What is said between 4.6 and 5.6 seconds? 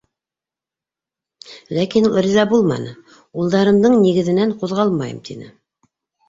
ҡуҙғалмайым»,- тине.